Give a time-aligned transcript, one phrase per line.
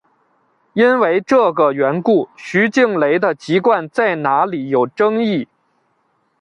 [0.73, 5.47] 因为这个缘故徐静蕾的籍贯在哪里有争议。